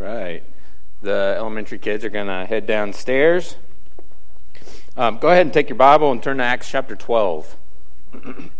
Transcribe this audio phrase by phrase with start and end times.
[0.00, 0.42] right.
[1.02, 3.56] The elementary kids are going to head downstairs.
[4.96, 7.56] Um, go ahead and take your Bible and turn to Acts chapter 12.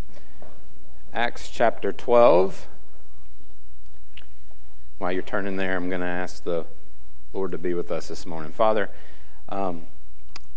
[1.15, 2.69] Acts chapter 12.
[4.99, 6.67] While you're turning there, I'm going to ask the
[7.33, 8.53] Lord to be with us this morning.
[8.53, 8.91] Father,
[9.49, 9.87] um,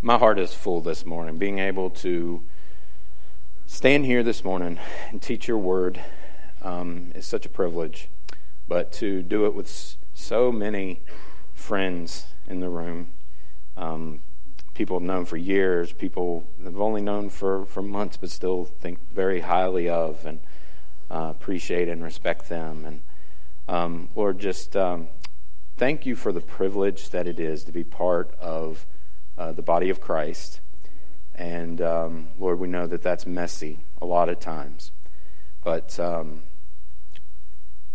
[0.02, 2.42] my heart is full this morning, being able to
[3.64, 4.78] stand here this morning
[5.10, 6.02] and teach your word
[6.60, 8.10] um, is such a privilege.
[8.68, 11.02] But to do it with so many
[11.52, 13.08] friends in the room,
[13.76, 14.20] um,
[14.74, 18.98] people have known for years, people have only known for, for months, but still think
[19.12, 20.40] very highly of and
[21.10, 22.84] uh, appreciate and respect them.
[22.84, 23.00] And
[23.68, 25.08] um, Lord, just um,
[25.76, 28.86] thank you for the privilege that it is to be part of
[29.36, 30.60] uh, the body of Christ.
[31.34, 34.92] And um, Lord, we know that that's messy a lot of times.
[35.62, 36.42] But um,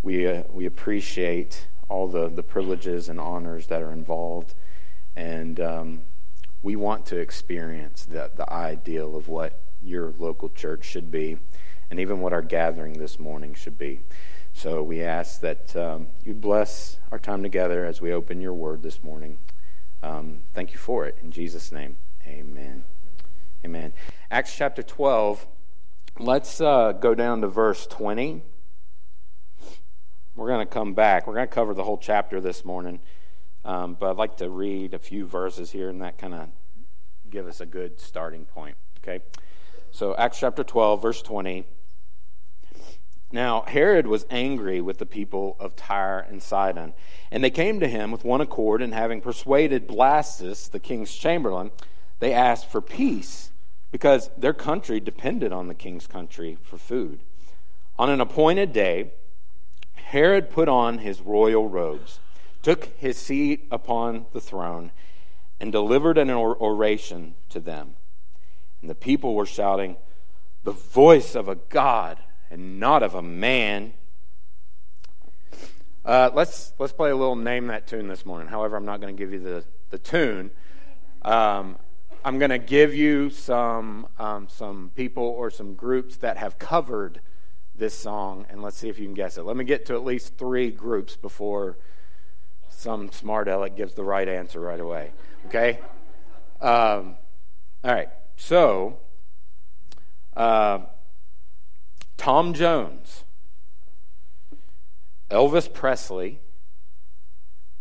[0.01, 4.53] we, uh, we appreciate all the, the privileges and honors that are involved.
[5.15, 6.01] And um,
[6.61, 11.37] we want to experience the, the ideal of what your local church should be,
[11.89, 14.01] and even what our gathering this morning should be.
[14.53, 18.83] So we ask that um, you bless our time together as we open your word
[18.83, 19.37] this morning.
[20.03, 21.17] Um, thank you for it.
[21.23, 22.83] In Jesus' name, amen.
[23.65, 23.93] Amen.
[24.31, 25.47] Acts chapter 12.
[26.17, 28.41] Let's uh, go down to verse 20.
[30.39, 31.27] We're going to come back.
[31.27, 33.01] We're going to cover the whole chapter this morning.
[33.65, 36.47] Um, but I'd like to read a few verses here, and that kind of
[37.29, 38.77] give us a good starting point.
[38.99, 39.19] Okay?
[39.91, 41.65] So, Acts chapter 12, verse 20.
[43.33, 46.93] Now, Herod was angry with the people of Tyre and Sidon,
[47.31, 51.69] and they came to him with one accord, and having persuaded Blastus, the king's chamberlain,
[52.19, 53.51] they asked for peace,
[53.91, 57.19] because their country depended on the king's country for food.
[57.97, 59.11] On an appointed day,
[60.09, 62.19] Herod put on his royal robes,
[62.63, 64.91] took his seat upon the throne,
[65.59, 67.93] and delivered an oration to them.
[68.81, 69.97] And the people were shouting,
[70.63, 72.17] The voice of a God
[72.49, 73.93] and not of a man.
[76.03, 78.47] Uh, let's, let's play a little name that tune this morning.
[78.47, 80.49] However, I'm not going to give you the, the tune.
[81.21, 81.77] Um,
[82.25, 87.21] I'm going to give you some, um, some people or some groups that have covered
[87.79, 89.43] this song, and let's see if you can guess it.
[89.43, 91.77] Let me get to at least three groups before
[92.69, 95.11] some smart aleck gives the right answer right away.
[95.47, 95.79] Okay?
[96.61, 97.15] Um,
[97.83, 98.09] all right.
[98.35, 98.97] So,
[100.35, 100.79] uh,
[102.17, 103.23] Tom Jones,
[105.31, 106.39] Elvis Presley,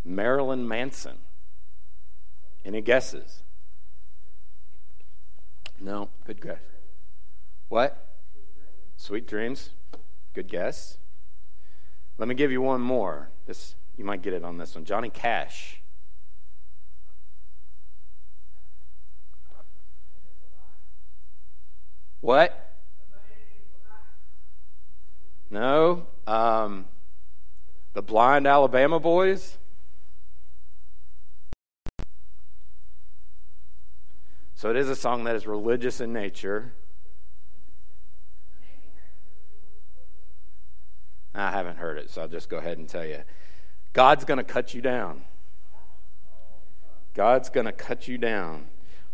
[0.04, 1.18] Marilyn Manson.
[2.64, 3.42] Any guesses?
[5.80, 6.58] No, good guess.
[7.68, 8.04] What?
[8.96, 9.70] Sweet Dreams.
[10.34, 10.98] Good guess.
[12.18, 13.30] Let me give you one more.
[13.46, 14.84] This you might get it on this one.
[14.84, 15.82] Johnny Cash.
[22.20, 22.64] What?
[25.50, 26.06] No.
[26.26, 26.86] Um,
[27.94, 29.58] the Blind Alabama Boys.
[34.54, 36.72] So it is a song that is religious in nature.
[41.40, 43.22] I haven't heard it, so I'll just go ahead and tell you.
[43.92, 45.22] God's going to cut you down.
[47.14, 48.66] God's going to cut you down.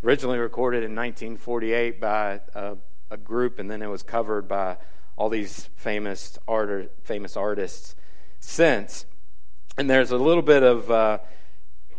[0.03, 2.77] Originally recorded in 1948 by a,
[3.11, 4.77] a, group, and then it was covered by
[5.17, 7.95] all these famous art, famous artists
[8.41, 9.07] since.
[9.79, 10.83] And there's a little bit of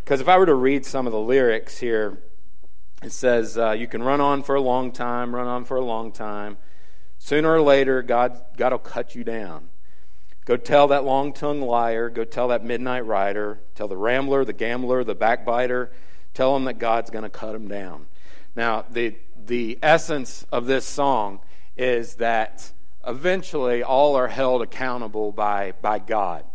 [0.04, 2.20] because uh, if I were to read some of the lyrics here,
[3.02, 5.84] it says uh, you can run on for a long time, run on for a
[5.84, 6.58] long time.
[7.18, 9.70] Sooner or later, God God will cut you down.
[10.46, 14.54] Go tell that long tongued liar, go tell that midnight rider, tell the rambler, the
[14.54, 15.92] gambler, the backbiter,
[16.36, 18.06] tell them that God's going to cut them down.
[18.56, 21.40] Now, the, the essence of this song
[21.76, 22.72] is that
[23.08, 26.46] eventually all are held accountable by, by God.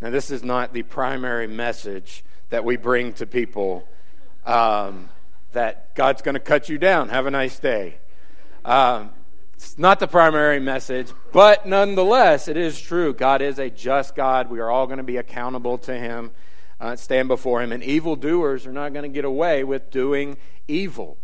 [0.00, 3.88] Now, this is not the primary message that we bring to people
[4.44, 5.08] um,
[5.52, 7.08] that God's going to cut you down.
[7.08, 7.96] Have a nice day.
[8.64, 9.10] Um,
[9.58, 13.12] it's not the primary message, but nonetheless, it is true.
[13.12, 14.50] God is a just God.
[14.50, 16.30] We are all going to be accountable to Him,
[16.78, 20.36] uh, stand before Him, and evildoers are not going to get away with doing
[20.68, 21.16] evil.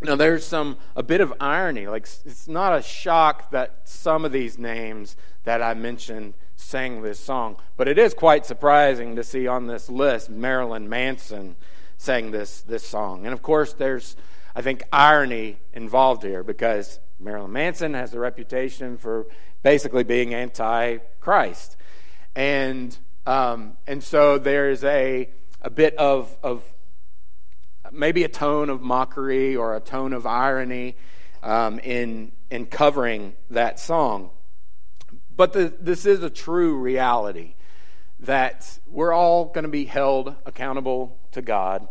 [0.00, 1.88] Now, there's some a bit of irony.
[1.88, 7.18] Like it's not a shock that some of these names that I mentioned sang this
[7.18, 11.56] song, but it is quite surprising to see on this list Marilyn Manson
[11.98, 13.24] sang this this song.
[13.24, 14.14] And of course, there's
[14.54, 19.26] I think irony involved here because Marilyn Manson has a reputation for
[19.62, 21.76] basically being anti Christ.
[22.34, 25.28] And Um, and so there's a,
[25.60, 26.64] a bit of, of
[27.92, 30.96] maybe a tone of mockery or a tone of irony
[31.42, 34.30] um, in, in covering that song.
[35.36, 37.54] But the, this is a true reality
[38.18, 41.86] that we're all going to be held accountable to God,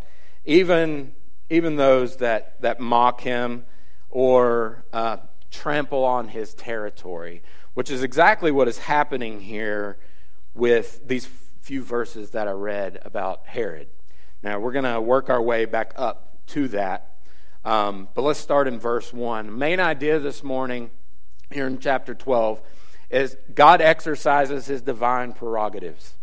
[0.45, 1.13] even,
[1.49, 3.65] even those that, that mock Him
[4.11, 5.17] or uh,
[5.49, 7.41] trample on His territory,
[7.73, 9.97] which is exactly what is happening here
[10.53, 11.27] with these
[11.61, 13.87] few verses that I read about Herod.
[14.43, 17.17] Now, we're going to work our way back up to that.
[17.63, 19.57] Um, but let's start in verse 1.
[19.57, 20.89] Main idea this morning
[21.51, 22.61] here in chapter 12
[23.09, 26.15] is God exercises his divine prerogatives.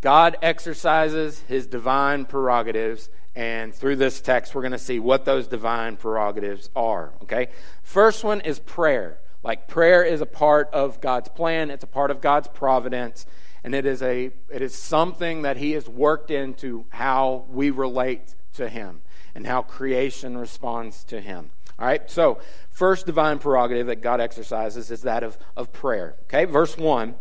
[0.00, 5.48] God exercises his divine prerogatives, and through this text, we're going to see what those
[5.48, 7.14] divine prerogatives are.
[7.22, 7.48] Okay?
[7.82, 9.18] First one is prayer.
[9.42, 13.26] Like prayer is a part of God's plan, it's a part of God's providence,
[13.62, 18.34] and it is, a, it is something that He has worked into how we relate
[18.54, 19.02] to Him
[19.34, 21.50] and how creation responds to Him.
[21.78, 22.38] All right, so
[22.70, 26.16] first divine prerogative that God exercises is that of, of prayer.
[26.22, 27.16] Okay, verse 1.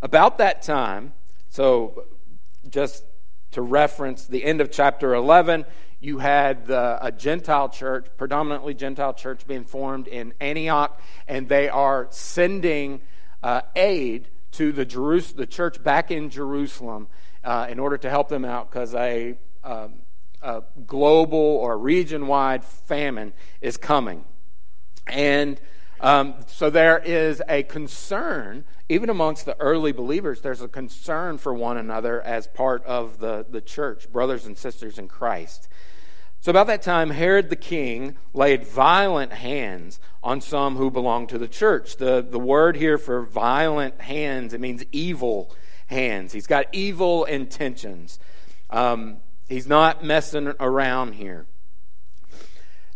[0.00, 1.12] About that time,
[1.50, 2.04] so
[2.70, 3.04] just
[3.52, 5.64] to reference the end of chapter 11,
[6.00, 11.68] you had the, a Gentile church, predominantly Gentile church, being formed in Antioch, and they
[11.68, 13.00] are sending
[13.42, 17.08] uh, aid to the, Jerus- the church back in Jerusalem
[17.44, 20.00] uh, in order to help them out because a, um,
[20.42, 24.24] a global or region wide famine is coming.
[25.06, 25.60] And
[26.02, 31.54] um, so there is a concern, even amongst the early believers, there's a concern for
[31.54, 35.68] one another as part of the, the church, brothers and sisters in Christ.
[36.40, 41.38] So, about that time, Herod the king laid violent hands on some who belonged to
[41.38, 41.98] the church.
[41.98, 45.54] The, the word here for violent hands, it means evil
[45.86, 46.32] hands.
[46.32, 48.18] He's got evil intentions.
[48.70, 51.46] Um, he's not messing around here.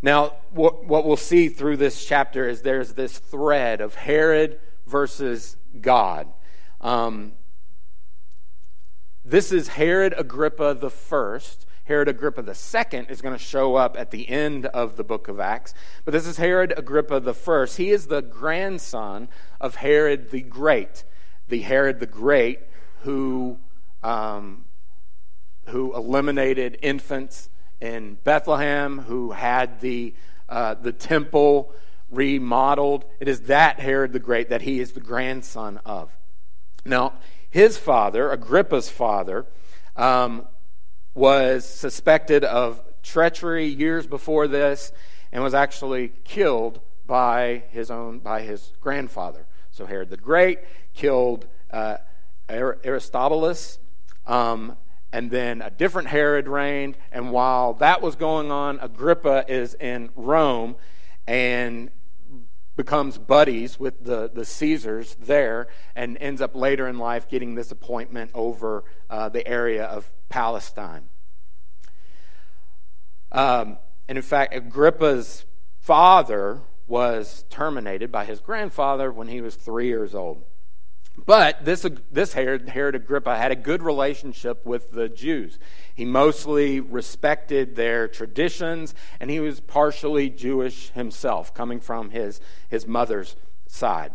[0.03, 5.57] Now, what, what we'll see through this chapter is there's this thread of Herod versus
[5.81, 6.29] God.
[6.81, 7.33] Um,
[9.25, 14.11] this is Herod Agrippa the first Herod Agrippa II is going to show up at
[14.11, 15.73] the end of the book of Acts.
[16.05, 17.67] But this is Herod Agrippa I.
[17.77, 19.29] He is the grandson
[19.61, 21.05] of Herod the Great,
[21.47, 22.59] the Herod the Great
[23.03, 23.61] who,
[24.03, 24.65] um,
[25.69, 27.51] who eliminated infants
[27.81, 30.15] in Bethlehem, who had the,
[30.49, 31.73] uh, the temple
[32.11, 33.05] remodeled.
[33.21, 36.11] It is that Herod the Great that he is the grandson of.
[36.85, 37.15] Now,
[37.51, 39.47] his father, Agrippa's father,
[39.97, 40.47] um,
[41.15, 44.93] was suspected of treachery years before this
[45.33, 49.47] and was actually killed by his own by his grandfather.
[49.71, 50.59] So Herod the Great
[50.95, 51.99] killed uh,
[52.49, 53.79] Aristobulus,
[54.27, 54.77] um,
[55.13, 56.97] and then a different Herod reigned.
[57.13, 60.77] And while that was going on, Agrippa is in Rome
[61.27, 61.91] and
[62.77, 67.71] becomes buddies with the, the Caesars there and ends up later in life getting this
[67.71, 71.09] appointment over uh, the area of Palestine.
[73.33, 73.79] Um,
[74.09, 75.47] and in fact, Agrippa's
[75.81, 80.45] father was terminated by his grandfather when he was three years old.
[81.25, 85.59] But this, this Herod, Herod Agrippa had a good relationship with the Jews.
[85.95, 92.87] He mostly respected their traditions, and he was partially Jewish himself, coming from his, his
[92.87, 93.35] mother's
[93.67, 94.13] side.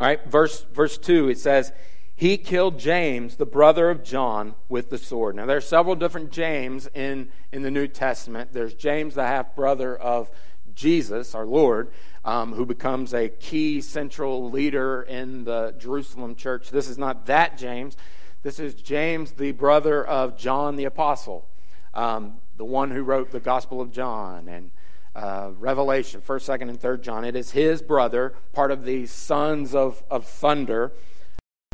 [0.00, 1.72] All right, verse, verse 2, it says,
[2.16, 5.36] He killed James, the brother of John, with the sword.
[5.36, 8.52] Now, there are several different James in, in the New Testament.
[8.52, 10.30] There's James, the half brother of
[10.74, 11.90] Jesus, our Lord,
[12.24, 16.70] um, who becomes a key central leader in the Jerusalem church.
[16.70, 17.96] This is not that James.
[18.42, 21.48] This is James, the brother of John the Apostle,
[21.94, 24.70] um, the one who wrote the Gospel of John and
[25.14, 27.24] uh, Revelation, 1st, 2nd, and 3rd John.
[27.24, 30.92] It is his brother, part of the sons of, of thunder,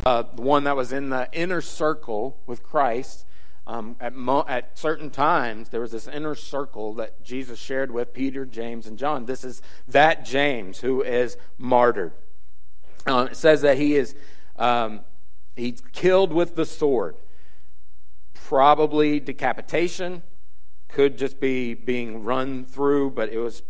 [0.04, 3.24] uh, the one that was in the inner circle with Christ.
[3.68, 8.14] Um, at, mo- at certain times, there was this inner circle that Jesus shared with
[8.14, 9.26] Peter, James, and John.
[9.26, 12.12] This is that James who is martyred.
[13.06, 14.14] Uh, it says that he is
[14.56, 15.02] um,
[15.54, 17.16] he's killed with the sword.
[18.32, 20.22] Probably decapitation,
[20.88, 23.62] could just be being run through, but it was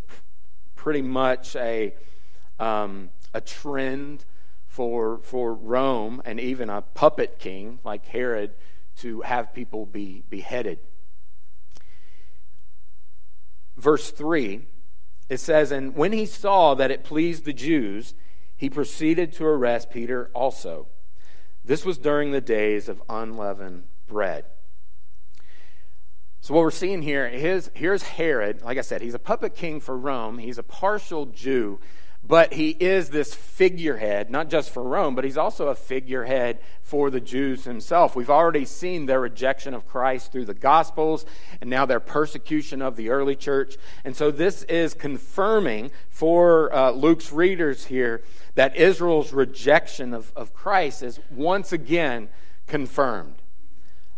[0.75, 1.93] pretty much a
[2.57, 4.23] um, a trend
[4.65, 8.53] for for Rome and even a puppet king like Herod
[9.01, 10.79] to have people be beheaded.
[13.77, 14.61] Verse 3,
[15.29, 18.13] it says, And when he saw that it pleased the Jews,
[18.57, 20.87] he proceeded to arrest Peter also.
[21.63, 24.45] This was during the days of unleavened bread.
[26.41, 28.61] So, what we're seeing here is here's Herod.
[28.61, 31.79] Like I said, he's a puppet king for Rome, he's a partial Jew.
[32.23, 37.09] But he is this figurehead, not just for Rome, but he's also a figurehead for
[37.09, 38.15] the Jews himself.
[38.15, 41.25] We've already seen their rejection of Christ through the Gospels
[41.59, 43.77] and now their persecution of the early church.
[44.03, 48.21] And so this is confirming for uh, Luke's readers here
[48.53, 52.29] that Israel's rejection of, of Christ is once again
[52.67, 53.41] confirmed.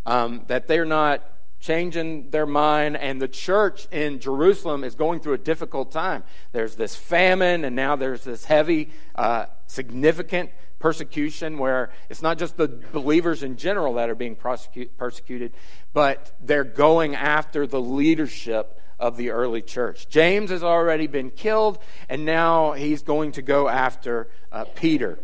[0.06, 1.24] Um, that they're not
[1.62, 6.24] changing their mind, and the church in Jerusalem is going through a difficult time.
[6.52, 10.50] There's this famine, and now there's this heavy, uh, significant
[10.80, 15.54] persecution where it's not just the believers in general that are being persecuted,
[15.94, 20.10] but they're going after the leadership of the early church.
[20.10, 21.78] James has already been killed,
[22.10, 25.20] and now he's going to go after uh, Peter.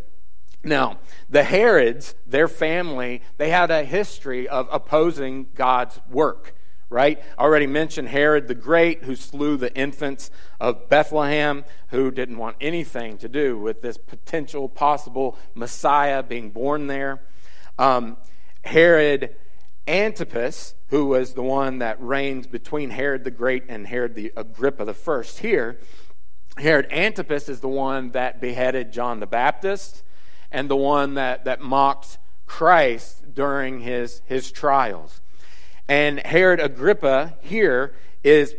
[0.68, 6.56] Now, the Herods, their family, they had a history of opposing God's work,
[6.90, 7.24] right?
[7.38, 12.58] I already mentioned Herod the Great, who slew the infants of Bethlehem, who didn't want
[12.60, 17.22] anything to do with this potential possible Messiah being born there.
[17.80, 18.18] Um,
[18.66, 19.38] Herod
[19.88, 24.84] Antipas, who was the one that reigns between Herod the Great and Herod the Agrippa
[24.84, 25.80] the First here,
[26.58, 30.04] Herod Antipas is the one that beheaded John the Baptist
[30.58, 35.22] and the one that, that mocked Christ during his, his trials.
[35.88, 38.56] And Herod Agrippa here is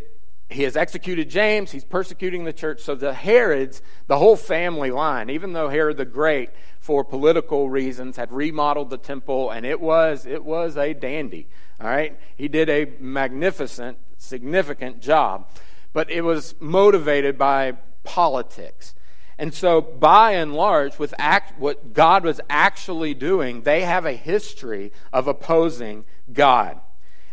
[0.48, 2.82] he has executed James, he's persecuting the church.
[2.82, 8.16] So the Herods, the whole family line, even though Herod the Great, for political reasons,
[8.16, 11.48] had remodeled the temple, and it was it was a dandy.
[11.80, 15.50] All right, he did a magnificent, significant job,
[15.92, 17.72] but it was motivated by
[18.04, 18.94] politics.
[19.38, 24.12] And so, by and large, with act, what God was actually doing, they have a
[24.12, 26.80] history of opposing God.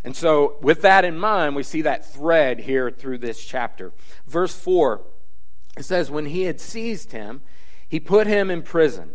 [0.04, 3.92] And so, with that in mind, we see that thread here through this chapter.
[4.28, 5.02] Verse 4,
[5.78, 7.42] it says, When he had seized him,
[7.90, 9.14] he put him in prison,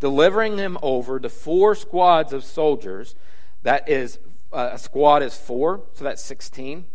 [0.00, 3.14] delivering him over to four squads of soldiers.
[3.62, 4.18] That is,
[4.50, 6.86] uh, a squad is four, so that's 16.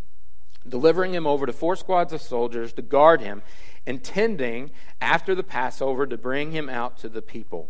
[0.69, 3.41] Delivering him over to four squads of soldiers to guard him
[3.85, 7.69] intending after the Passover to bring him out to the people.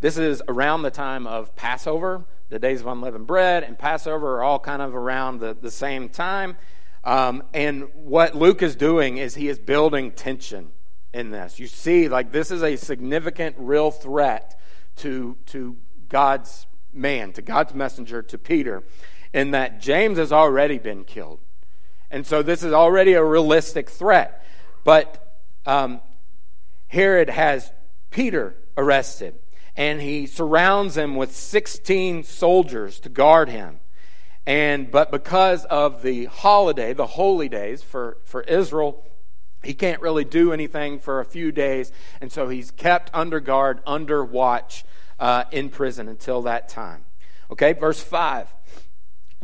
[0.00, 2.24] This is around the time of Passover.
[2.50, 6.08] The days of unleavened bread and Passover are all kind of around the, the same
[6.08, 6.56] time.
[7.02, 10.70] Um, and what Luke is doing is he is building tension
[11.12, 11.58] in this.
[11.58, 14.58] You see, like, this is a significant, real threat
[14.96, 15.76] to, to
[16.08, 18.82] God's man, to God's messenger, to Peter
[19.32, 21.40] in that James has already been killed.
[22.10, 24.44] And so this is already a realistic threat.
[24.84, 26.00] But um,
[26.88, 27.72] Herod has
[28.10, 29.34] Peter arrested,
[29.76, 33.80] and he surrounds him with 16 soldiers to guard him.
[34.46, 39.04] And but because of the holiday, the holy days for, for Israel,
[39.62, 43.80] he can't really do anything for a few days, and so he's kept under guard,
[43.86, 44.84] under watch
[45.18, 47.04] uh, in prison until that time.
[47.50, 48.54] Okay, verse 5.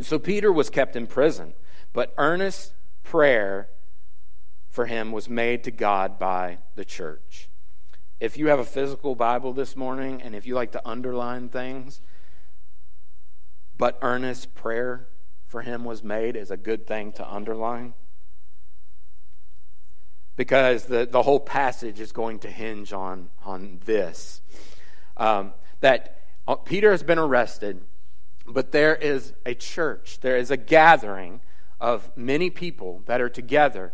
[0.00, 1.54] So Peter was kept in prison,
[1.92, 3.68] but earnest prayer
[4.68, 7.48] for him was made to God by the church.
[8.20, 12.00] If you have a physical Bible this morning and if you like to underline things,
[13.76, 15.08] but earnest prayer
[15.46, 17.94] for him was made is a good thing to underline.
[20.36, 24.40] Because the, the whole passage is going to hinge on, on this.
[25.16, 25.52] Um,
[25.84, 27.80] that uh, Peter has been arrested
[28.46, 31.40] but there is a church, there is a gathering
[31.80, 33.92] of many people that are together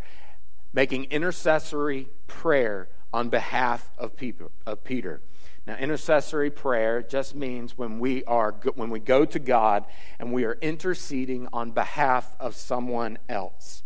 [0.72, 5.20] making intercessory prayer on behalf of, people, of Peter.
[5.66, 9.84] Now, intercessory prayer just means when we are when we go to God
[10.18, 13.82] and we are interceding on behalf of someone else.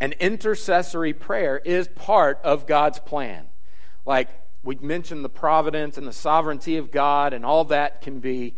[0.00, 3.46] And intercessory prayer is part of God's plan.
[4.04, 4.28] Like
[4.62, 8.54] we mentioned the providence and the sovereignty of God and all that can be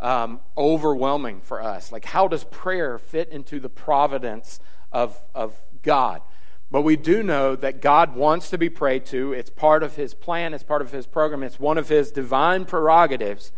[0.00, 1.92] um, overwhelming for us.
[1.92, 4.58] Like, how does prayer fit into the providence
[4.90, 6.22] of, of God?
[6.70, 9.32] But we do know that God wants to be prayed to.
[9.34, 12.64] It's part of His plan, it's part of His program, it's one of His divine
[12.64, 13.52] prerogatives.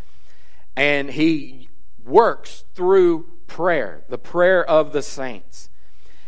[0.76, 1.68] And He
[2.04, 5.70] works through prayer, the prayer of the saints.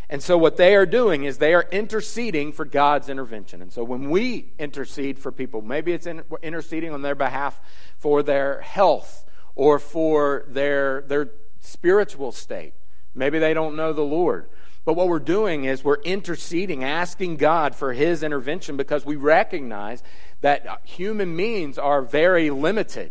[0.08, 3.60] And so, what they are doing is they are interceding for God's intervention.
[3.60, 7.60] And so, when we intercede for people, maybe it's in, interceding on their behalf
[7.98, 9.24] for their health
[9.56, 12.74] or for their, their spiritual state.
[13.14, 14.48] Maybe they don't know the Lord.
[14.84, 20.04] But what we're doing is we're interceding, asking God for His intervention because we recognize
[20.42, 23.10] that human means are very limited.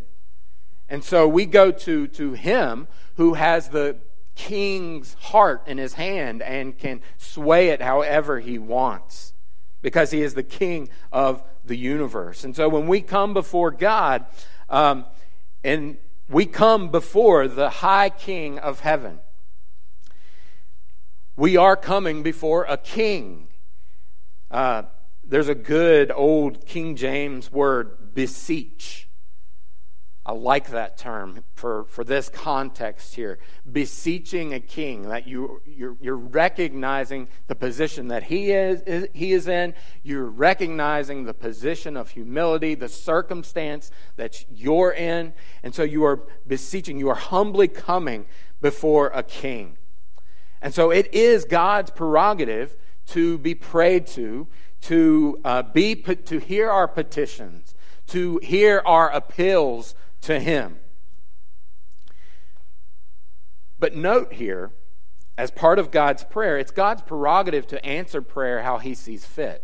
[0.88, 3.98] And so we go to, to Him who has the
[4.36, 9.34] king's heart in His hand and can sway it however He wants
[9.82, 12.44] because He is the King of the universe.
[12.44, 14.26] And so when we come before God,
[14.70, 15.06] um,
[15.64, 15.98] and
[16.30, 19.20] we come before the high King of heaven,
[21.38, 23.48] we are coming before a king.
[24.50, 24.84] Uh,
[25.24, 29.10] there's a good old King James word, beseech.
[30.28, 33.38] I like that term for, for this context here.
[33.72, 39.34] Beseeching a king, that you, you're, you're recognizing the position that he is, is, he
[39.34, 39.76] is in.
[40.02, 45.34] You're recognizing the position of humility, the circumstance that you're in.
[45.62, 48.26] And so you are beseeching, you are humbly coming
[48.62, 49.78] before a king.
[50.60, 52.76] And so it is God's prerogative
[53.10, 54.48] to be prayed to,
[54.82, 57.76] to, uh, be, to hear our petitions,
[58.08, 59.94] to hear our appeals
[60.26, 60.78] to Him.
[63.80, 64.72] But note here,
[65.38, 69.64] as part of God's prayer, it's God's prerogative to answer prayer how He sees fit.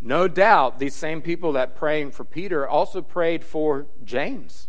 [0.00, 4.68] No doubt, these same people that praying for Peter also prayed for James.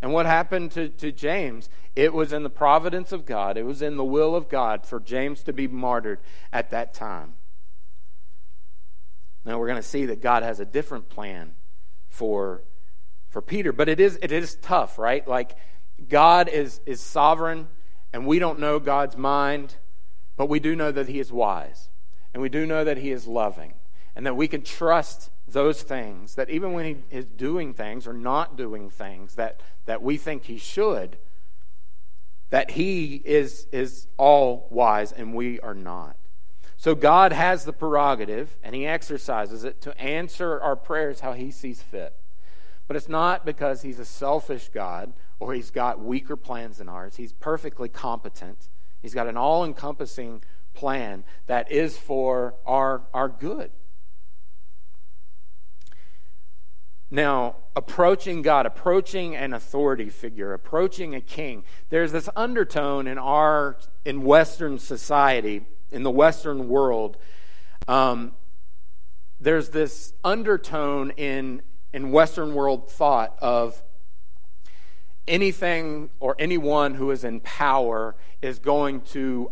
[0.00, 1.68] And what happened to, to James?
[1.94, 4.98] It was in the providence of God, it was in the will of God for
[4.98, 6.18] James to be martyred
[6.52, 7.34] at that time.
[9.44, 11.54] Now we're going to see that God has a different plan
[12.08, 12.62] for,
[13.32, 15.26] for Peter, but it is, it is tough, right?
[15.26, 15.56] Like,
[16.08, 17.66] God is, is sovereign,
[18.12, 19.76] and we don't know God's mind,
[20.36, 21.88] but we do know that He is wise,
[22.32, 23.74] and we do know that He is loving,
[24.14, 28.12] and that we can trust those things, that even when he is doing things or
[28.12, 31.18] not doing things that, that we think he should,
[32.50, 36.16] that he is, is all wise and we are not.
[36.76, 41.50] So God has the prerogative, and he exercises it to answer our prayers how he
[41.50, 42.16] sees fit.
[42.92, 47.16] But it's not because he's a selfish God or he's got weaker plans than ours.
[47.16, 48.68] He's perfectly competent.
[49.00, 50.42] He's got an all encompassing
[50.74, 53.70] plan that is for our, our good.
[57.10, 63.78] Now, approaching God, approaching an authority figure, approaching a king, there's this undertone in our
[64.04, 67.16] in Western society, in the Western world.
[67.88, 68.32] Um,
[69.40, 71.62] there's this undertone in
[71.92, 73.82] in Western world thought of
[75.28, 79.50] anything or anyone who is in power is going to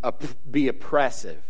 [0.50, 1.42] be oppressive.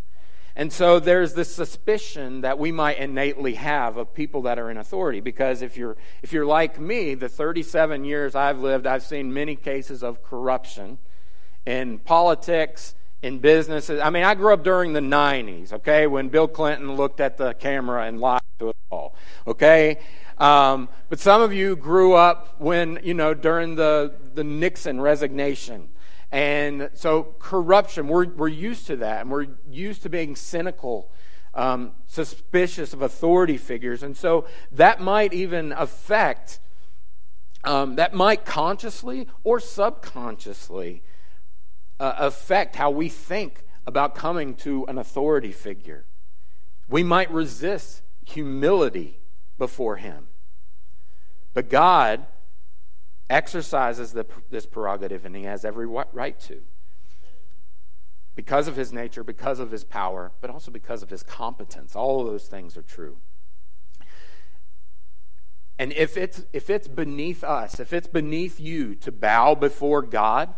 [0.55, 4.77] And so there's this suspicion that we might innately have of people that are in
[4.77, 5.21] authority.
[5.21, 9.55] Because if you're, if you're like me, the 37 years I've lived, I've seen many
[9.55, 10.97] cases of corruption
[11.65, 14.01] in politics, in businesses.
[14.01, 17.53] I mean, I grew up during the 90s, okay, when Bill Clinton looked at the
[17.53, 18.70] camera and lied to
[19.47, 19.99] okay?
[20.37, 25.89] Um, but some of you grew up when, you know, during the, the Nixon resignation
[26.31, 31.11] and so, corruption, we're, we're used to that, and we're used to being cynical,
[31.53, 34.01] um, suspicious of authority figures.
[34.01, 36.59] And so, that might even affect,
[37.65, 41.03] um, that might consciously or subconsciously
[41.99, 46.05] uh, affect how we think about coming to an authority figure.
[46.87, 49.19] We might resist humility
[49.57, 50.27] before Him.
[51.53, 52.25] But God
[53.31, 56.61] exercises the, this prerogative, and he has every right to.
[58.35, 61.95] Because of his nature, because of his power, but also because of his competence.
[61.95, 63.17] All of those things are true.
[65.79, 70.53] And if it's, if it's beneath us, if it's beneath you to bow before God,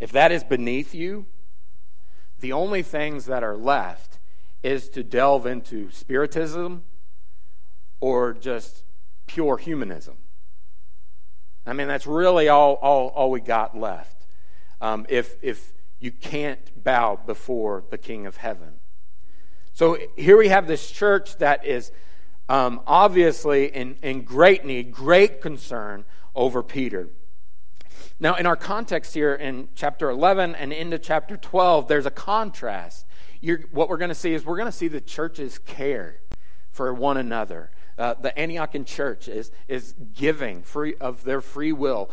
[0.00, 1.26] if that is beneath you,
[2.40, 4.09] the only things that are left
[4.62, 6.84] is to delve into spiritism
[8.00, 8.84] or just
[9.26, 10.16] pure humanism.
[11.66, 14.26] I mean, that's really all, all, all we got left
[14.80, 18.74] um, if, if you can't bow before the King of Heaven.
[19.72, 21.92] So here we have this church that is
[22.48, 27.08] um, obviously in, in great need, great concern over Peter.
[28.20, 33.06] Now, in our context here in chapter 11 and into chapter 12, there's a contrast.
[33.40, 36.20] You're, what we're going to see is we're going to see the church's care
[36.70, 42.10] for one another uh, the Antiochian church is, is giving free of their free will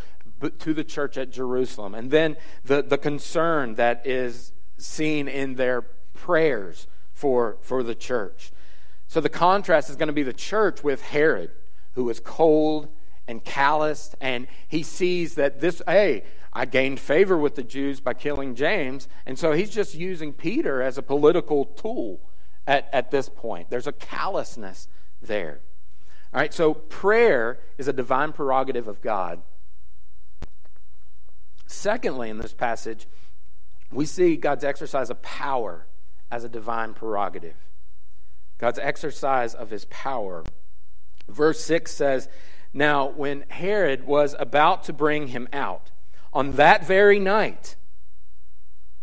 [0.59, 1.95] to the church at Jerusalem.
[1.95, 8.51] And then the, the concern that is seen in their prayers for, for the church.
[9.07, 11.51] So the contrast is going to be the church with Herod,
[11.93, 12.89] who is cold
[13.27, 18.13] and calloused, and he sees that this, hey, I gained favor with the Jews by
[18.13, 22.19] killing James, and so he's just using Peter as a political tool
[22.65, 23.69] at, at this point.
[23.69, 24.87] There's a callousness
[25.21, 25.59] there.
[26.33, 29.41] All right, so prayer is a divine prerogative of God.
[31.67, 33.07] Secondly, in this passage,
[33.91, 35.85] we see God's exercise of power
[36.31, 37.55] as a divine prerogative.
[38.57, 40.43] God's exercise of his power.
[41.27, 42.29] Verse 6 says,
[42.73, 45.91] Now, when Herod was about to bring him out,
[46.33, 47.75] on that very night,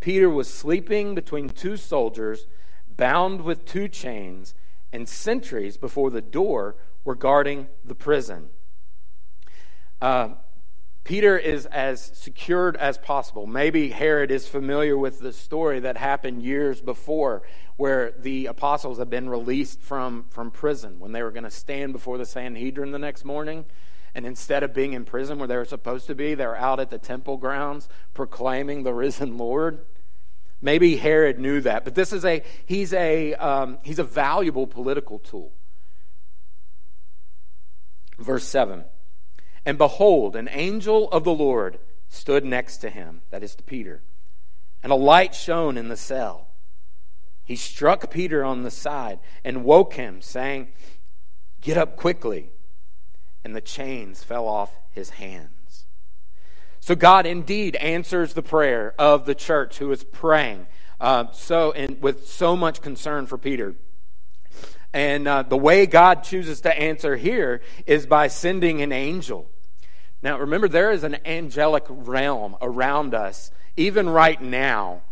[0.00, 2.46] Peter was sleeping between two soldiers,
[2.86, 4.54] bound with two chains,
[4.92, 8.50] and sentries before the door were guarding the prison.
[10.00, 10.28] Uh,
[11.04, 13.46] Peter is as secured as possible.
[13.46, 17.42] Maybe Herod is familiar with the story that happened years before
[17.76, 21.92] where the apostles had been released from, from prison when they were going to stand
[21.92, 23.64] before the Sanhedrin the next morning.
[24.14, 26.78] And instead of being in prison where they were supposed to be, they were out
[26.78, 29.84] at the temple grounds proclaiming the risen Lord.
[30.62, 35.18] Maybe Herod knew that, but this is a he's a um, he's a valuable political
[35.18, 35.52] tool.
[38.18, 38.84] Verse seven.
[39.66, 44.02] And behold, an angel of the Lord stood next to him, that is to Peter,
[44.82, 46.48] and a light shone in the cell.
[47.44, 50.68] He struck Peter on the side and woke him, saying,
[51.60, 52.50] Get up quickly.
[53.44, 55.86] And the chains fell off his hands.
[56.80, 60.66] So God indeed answers the prayer of the church who is praying
[61.00, 63.74] uh, so and with so much concern for Peter.
[64.92, 69.50] And uh, the way God chooses to answer here is by sending an angel.
[70.22, 75.02] Now, remember, there is an angelic realm around us, even right now,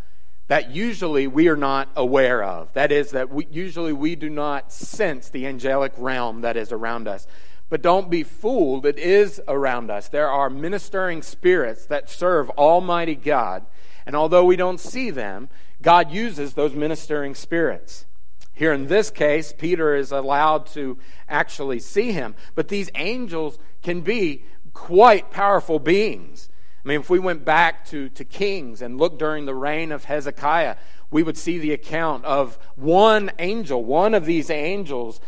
[0.47, 2.73] that usually we are not aware of.
[2.73, 7.07] That is, that we, usually we do not sense the angelic realm that is around
[7.07, 7.27] us.
[7.69, 10.09] But don't be fooled, it is around us.
[10.09, 13.65] There are ministering spirits that serve Almighty God,
[14.05, 15.49] and although we don't see them,
[15.81, 18.05] God uses those ministering spirits.
[18.53, 24.01] Here in this case, Peter is allowed to actually see him, but these angels can
[24.01, 26.49] be quite powerful beings.
[26.83, 30.05] I mean, if we went back to, to Kings and looked during the reign of
[30.05, 30.75] Hezekiah,
[31.11, 35.21] we would see the account of one angel, one of these angels,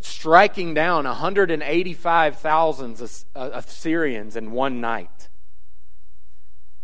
[0.00, 5.28] striking down 185,000 Assyrians in one night.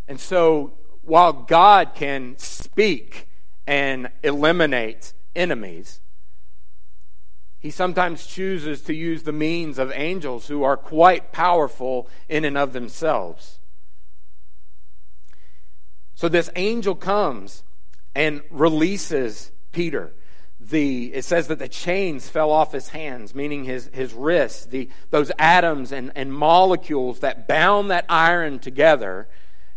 [0.09, 3.29] And so, while God can speak
[3.67, 6.01] and eliminate enemies,
[7.61, 12.57] he sometimes chooses to use the means of angels who are quite powerful in and
[12.57, 13.58] of themselves.
[16.19, 17.63] So this angel comes
[18.13, 20.13] and releases Peter.
[20.59, 24.89] The, it says that the chains fell off his hands, meaning his, his wrists, the,
[25.11, 29.29] those atoms and, and molecules that bound that iron together.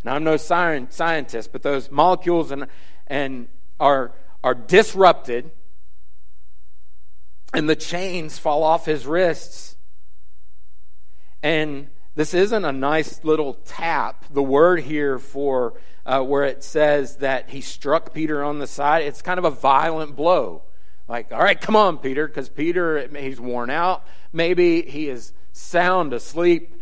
[0.01, 2.65] And I'm no scientist, but those molecules and,
[3.05, 3.47] and
[3.79, 4.11] are,
[4.43, 5.51] are disrupted
[7.53, 9.75] and the chains fall off his wrists.
[11.43, 14.25] And this isn't a nice little tap.
[14.31, 15.73] The word here for
[16.05, 19.51] uh, where it says that he struck Peter on the side, it's kind of a
[19.51, 20.63] violent blow.
[21.07, 24.05] Like, all right, come on, Peter, because Peter, he's worn out.
[24.33, 26.81] Maybe he is sound asleep.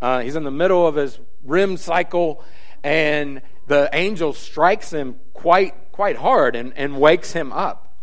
[0.00, 2.44] Uh, he's in the middle of his REM cycle,
[2.82, 7.96] and the angel strikes him quite, quite hard and, and wakes him up.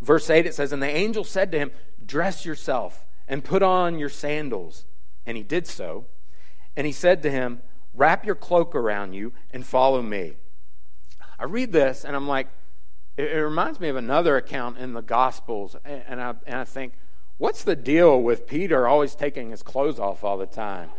[0.00, 1.70] Verse 8 it says, And the angel said to him,
[2.04, 4.84] Dress yourself and put on your sandals.
[5.26, 6.06] And he did so.
[6.76, 7.62] And he said to him,
[7.94, 10.34] Wrap your cloak around you and follow me.
[11.38, 12.48] I read this and I'm like,
[13.16, 15.76] it, it reminds me of another account in the Gospels.
[15.84, 16.94] And, and, I, and I think,
[17.38, 20.90] what's the deal with Peter always taking his clothes off all the time?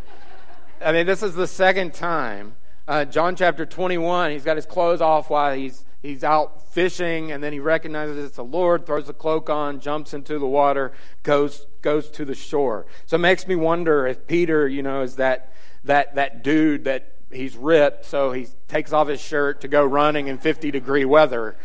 [0.83, 2.55] I mean, this is the second time.
[2.87, 7.43] Uh, John chapter 21, he's got his clothes off while he's he's out fishing and
[7.43, 11.67] then he recognizes it's the Lord, throws the cloak on, jumps into the water, goes
[11.81, 12.85] goes to the shore.
[13.05, 15.51] So it makes me wonder if Peter, you know, is that
[15.83, 20.27] that that dude that he's ripped, so he takes off his shirt to go running
[20.27, 21.57] in 50 degree weather.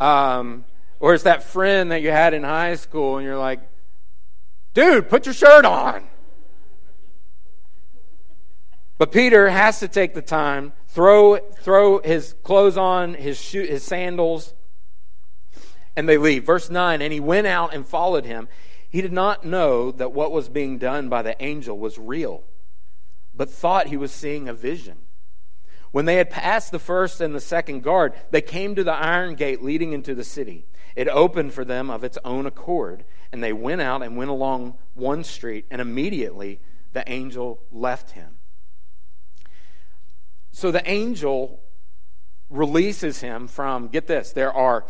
[0.00, 0.64] Um,
[1.00, 3.60] or it's that friend that you had in high school and you're like,
[4.74, 6.04] dude, put your shirt on.
[8.98, 13.82] But Peter has to take the time throw, throw his clothes on, his, shoe, his
[13.82, 14.54] sandals,
[15.96, 16.44] and they leave.
[16.44, 18.48] Verse 9 And he went out and followed him.
[18.88, 22.44] He did not know that what was being done by the angel was real,
[23.34, 24.98] but thought he was seeing a vision.
[25.92, 29.34] When they had passed the first and the second guard, they came to the iron
[29.34, 30.66] gate leading into the city.
[30.94, 34.76] It opened for them of its own accord, And they went out and went along
[34.92, 36.60] one street, and immediately
[36.92, 38.36] the angel left him.
[40.52, 41.60] So the angel
[42.50, 44.84] releases him from, get this, there are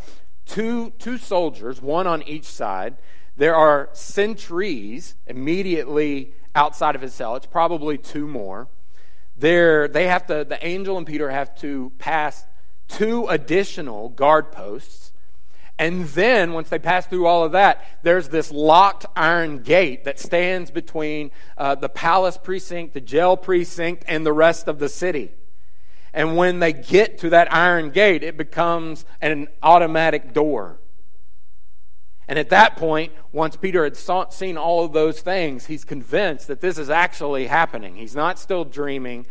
[0.44, 2.96] two, two soldiers, one on each side.
[3.37, 7.37] There are sentries immediately outside of his cell.
[7.37, 8.68] It's probably two more.
[9.37, 12.44] There, they have to, the angel and Peter have to pass
[12.88, 15.12] two additional guard posts.
[15.79, 20.18] And then, once they pass through all of that, there's this locked iron gate that
[20.18, 25.33] stands between uh, the palace precinct, the jail precinct, and the rest of the city.
[26.14, 30.79] And when they get to that iron gate, it becomes an automatic door.
[32.29, 36.46] And at that point, once Peter had saw, seen all of those things, he's convinced
[36.48, 37.96] that this is actually happening.
[37.96, 39.27] He's not still dreaming,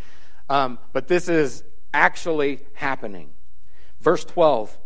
[0.50, 1.64] um, but this is
[1.94, 3.30] actually happening.
[4.02, 4.78] Verse 12.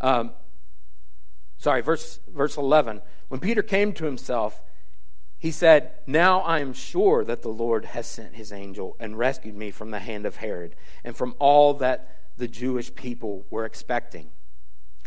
[0.00, 0.32] Um,
[1.58, 3.00] sorry, verse, verse 11.
[3.28, 4.62] When Peter came to himself,
[5.40, 9.56] he said, Now I am sure that the Lord has sent his angel and rescued
[9.56, 14.30] me from the hand of Herod and from all that the Jewish people were expecting.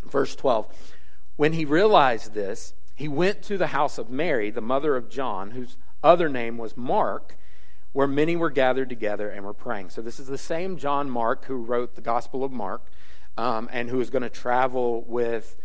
[0.04, 0.68] Verse 12
[1.36, 5.52] When he realized this, he went to the house of Mary, the mother of John,
[5.52, 7.38] whose other name was Mark,
[7.92, 9.92] where many were gathered together and were praying.
[9.92, 12.92] So this is the same John Mark who wrote the Gospel of Mark
[13.38, 15.56] um, and who is going to travel with,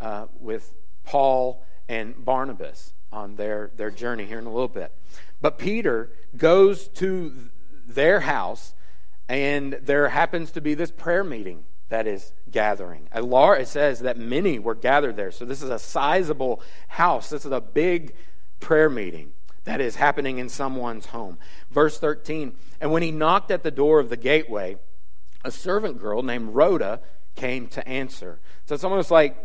[0.00, 4.92] uh, with Paul and Barnabas on their, their journey here in a little bit.
[5.40, 7.32] But Peter goes to
[7.86, 8.74] their house,
[9.28, 13.08] and there happens to be this prayer meeting that is gathering.
[13.12, 15.30] A it says that many were gathered there.
[15.30, 17.30] So this is a sizable house.
[17.30, 18.14] This is a big
[18.60, 19.32] prayer meeting
[19.64, 21.38] that is happening in someone's home.
[21.70, 24.78] Verse 13 And when he knocked at the door of the gateway,
[25.44, 27.00] a servant girl named Rhoda
[27.36, 28.40] came to answer.
[28.64, 29.36] So it's almost like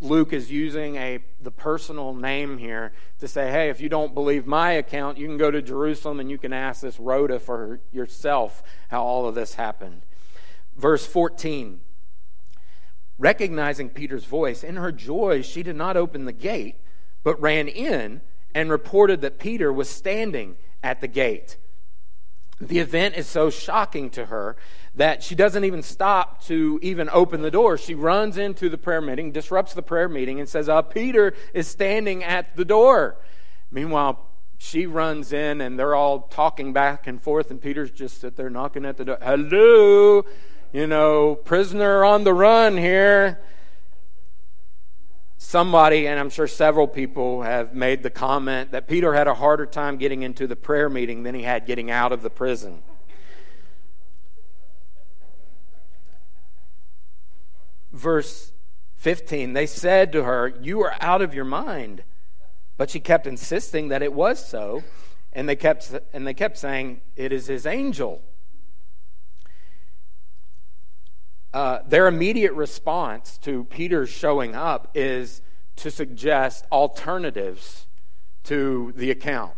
[0.00, 4.46] Luke is using a the personal name here to say, hey, if you don't believe
[4.46, 8.62] my account, you can go to Jerusalem and you can ask this Rhoda for yourself
[8.88, 10.02] how all of this happened.
[10.76, 11.80] Verse 14.
[13.18, 16.76] Recognizing Peter's voice, in her joy, she did not open the gate,
[17.22, 18.22] but ran in
[18.54, 21.58] and reported that Peter was standing at the gate.
[22.60, 24.56] The event is so shocking to her
[24.94, 27.78] that she doesn't even stop to even open the door.
[27.78, 31.68] She runs into the prayer meeting, disrupts the prayer meeting, and says, uh, Peter is
[31.68, 33.16] standing at the door.
[33.70, 34.26] Meanwhile,
[34.58, 38.50] she runs in and they're all talking back and forth, and Peter's just sitting there
[38.50, 39.18] knocking at the door.
[39.22, 40.24] Hello,
[40.72, 43.40] you know, prisoner on the run here
[45.40, 49.64] somebody, and I'm sure several people have made the comment that Peter had a harder
[49.64, 52.82] time getting into the prayer meeting than he had getting out of the prison.
[57.90, 58.52] Verse
[58.96, 62.04] 15 They said to her, You are out of your mind.
[62.76, 64.84] But she kept insisting that it was so,
[65.32, 68.22] and they kept, and they kept saying, It is his angel.
[71.52, 75.42] Uh, their immediate response to Peter showing up is
[75.76, 77.86] to suggest alternatives
[78.44, 79.54] to the account.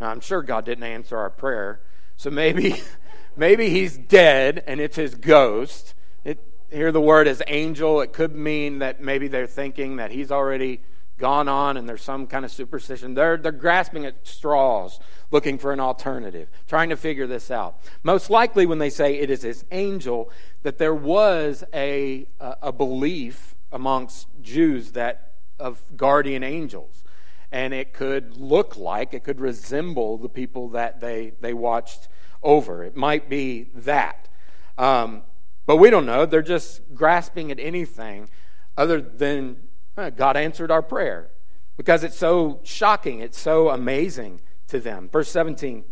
[0.00, 1.80] Now, I'm sure God didn't answer our prayer,
[2.16, 2.82] so maybe,
[3.36, 5.94] maybe he's dead and it's his ghost.
[6.24, 8.00] It, here, the word is angel.
[8.00, 10.80] It could mean that maybe they're thinking that he's already
[11.18, 13.14] gone on and there's some kind of superstition.
[13.14, 15.00] They're, they're grasping at straws,
[15.30, 17.78] looking for an alternative, trying to figure this out.
[18.02, 20.30] Most likely, when they say it is his angel,
[20.62, 27.04] that there was a, a, belief amongst Jews that of guardian angels.
[27.50, 32.08] And it could look like, it could resemble the people that they, they watched
[32.42, 32.84] over.
[32.84, 34.28] It might be that.
[34.76, 35.22] Um,
[35.66, 36.26] but we don't know.
[36.26, 38.28] They're just grasping at anything
[38.76, 39.67] other than
[40.16, 41.30] God answered our prayer
[41.76, 45.08] because it's so shocking, it's so amazing to them.
[45.08, 45.84] Verse 17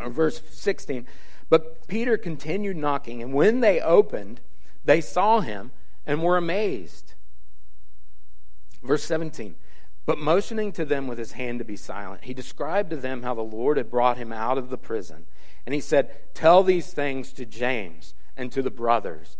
[0.00, 1.06] or verse 16.
[1.48, 4.40] But Peter continued knocking, and when they opened,
[4.84, 5.70] they saw him
[6.06, 7.14] and were amazed.
[8.82, 9.56] Verse 17.
[10.06, 13.34] But motioning to them with his hand to be silent, he described to them how
[13.34, 15.26] the Lord had brought him out of the prison.
[15.66, 19.36] And he said, Tell these things to James and to the brothers.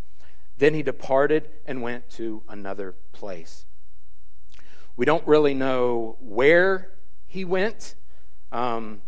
[0.59, 3.65] Then he departed and went to another place.
[4.99, 6.91] We don't really know where
[7.25, 7.95] he went,
[8.51, 9.01] um,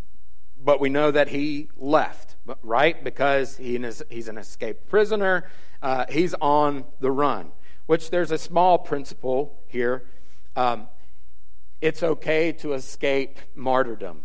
[0.57, 3.03] but we know that he left, right?
[3.03, 5.51] Because he is, he's an escaped prisoner.
[5.83, 7.51] Uh, he's on the run,
[7.87, 10.05] which there's a small principle here.
[10.55, 10.87] Um,
[11.81, 14.21] it's okay to escape martyrdom.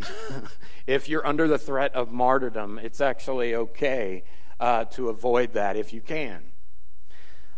[0.88, 4.24] if you're under the threat of martyrdom, it's actually okay
[4.58, 6.42] uh, to avoid that if you can.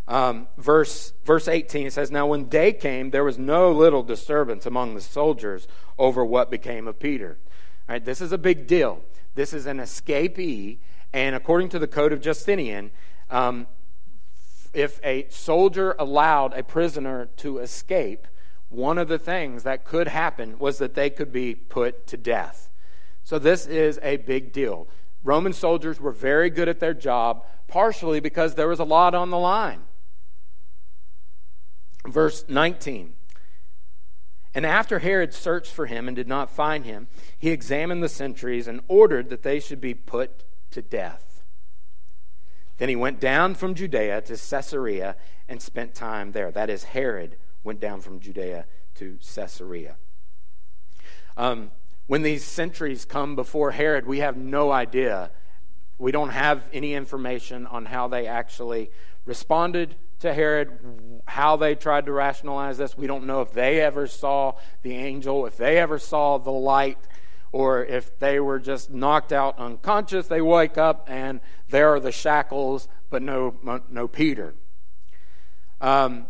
[0.09, 4.65] Um, verse, verse 18, it says, Now when day came, there was no little disturbance
[4.65, 5.67] among the soldiers
[5.99, 7.37] over what became of Peter.
[7.87, 9.03] All right, this is a big deal.
[9.35, 10.79] This is an escapee,
[11.13, 12.89] and according to the code of Justinian,
[13.29, 13.67] um,
[14.73, 18.27] if a soldier allowed a prisoner to escape,
[18.69, 22.69] one of the things that could happen was that they could be put to death.
[23.23, 24.87] So this is a big deal.
[25.23, 29.29] Roman soldiers were very good at their job, partially because there was a lot on
[29.29, 29.81] the line.
[32.07, 33.13] Verse 19.
[34.55, 37.07] And after Herod searched for him and did not find him,
[37.37, 41.43] he examined the sentries and ordered that they should be put to death.
[42.77, 45.15] Then he went down from Judea to Caesarea
[45.47, 46.51] and spent time there.
[46.51, 49.97] That is, Herod went down from Judea to Caesarea.
[51.37, 51.71] Um,
[52.07, 55.29] when these sentries come before Herod, we have no idea.
[55.97, 58.89] We don't have any information on how they actually
[59.25, 62.97] responded to Herod, how they tried to rationalize this.
[62.97, 66.97] We don't know if they ever saw the angel, if they ever saw the light,
[67.51, 70.27] or if they were just knocked out unconscious.
[70.27, 74.55] They wake up and there are the shackles, but no, no Peter.
[75.81, 76.27] Um,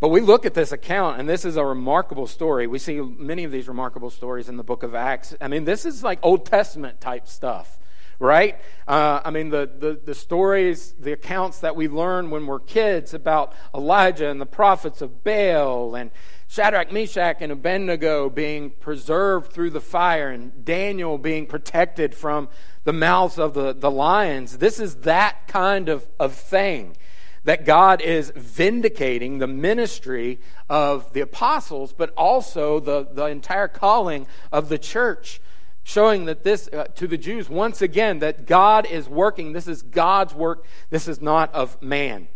[0.00, 2.66] but we look at this account, and this is a remarkable story.
[2.66, 5.34] We see many of these remarkable stories in the book of Acts.
[5.40, 7.78] I mean, this is like Old Testament type stuff
[8.18, 8.58] right?
[8.88, 13.14] Uh, I mean, the, the, the stories, the accounts that we learn when we're kids
[13.14, 16.10] about Elijah and the prophets of Baal and
[16.48, 22.48] Shadrach, Meshach, and Abednego being preserved through the fire and Daniel being protected from
[22.84, 24.58] the mouths of the, the lions.
[24.58, 26.96] This is that kind of, of thing
[27.42, 34.26] that God is vindicating the ministry of the apostles, but also the, the entire calling
[34.50, 35.40] of the church
[35.88, 39.52] showing that this uh, to the Jews once again that God is working.
[39.52, 40.66] This is God's work.
[40.90, 42.26] This is not of man.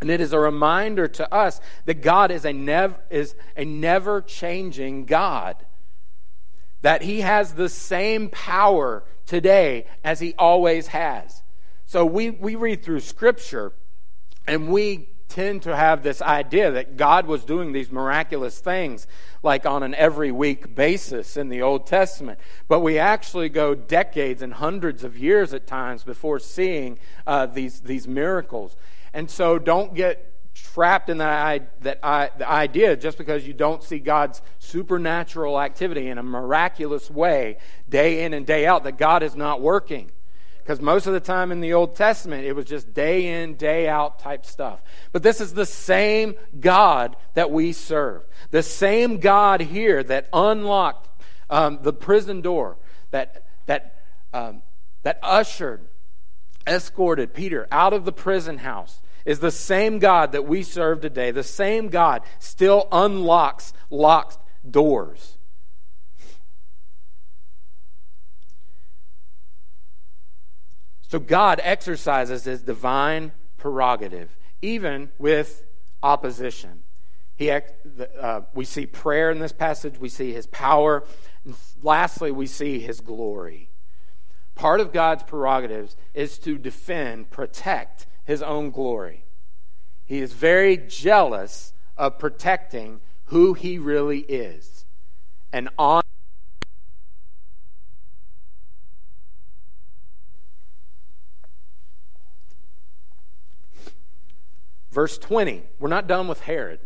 [0.00, 4.22] And it is a reminder to us that God is a never is a never
[4.22, 5.66] changing God.
[6.82, 11.42] That he has the same power today as he always has.
[11.86, 13.72] So we, we read through scripture
[14.46, 19.06] and we tend to have this idea that God was doing these miraculous things
[19.42, 22.38] like on an every week basis in the Old Testament.
[22.68, 27.80] But we actually go decades and hundreds of years at times before seeing uh, these,
[27.80, 28.76] these miracles.
[29.12, 32.00] And so don't get trapped in that, that
[32.38, 37.58] the idea just because you don't see God's supernatural activity in a miraculous way
[37.88, 40.10] day in and day out that God is not working.
[40.66, 43.88] Because most of the time in the Old Testament, it was just day in, day
[43.88, 44.82] out type stuff.
[45.12, 48.24] But this is the same God that we serve.
[48.50, 51.08] The same God here that unlocked
[51.48, 52.78] um, the prison door,
[53.12, 54.02] that, that,
[54.34, 54.62] um,
[55.04, 55.86] that ushered,
[56.66, 61.30] escorted Peter out of the prison house, is the same God that we serve today.
[61.30, 65.35] The same God still unlocks locked doors.
[71.08, 75.64] So God exercises his divine prerogative, even with
[76.02, 76.82] opposition.
[77.36, 81.04] He, uh, we see prayer in this passage, we see his power,
[81.44, 83.68] and lastly, we see his glory.
[84.54, 89.24] Part of God's prerogatives is to defend, protect his own glory.
[90.04, 94.86] He is very jealous of protecting who he really is
[95.52, 96.02] and on
[104.96, 106.80] Verse 20, we're not done with Herod.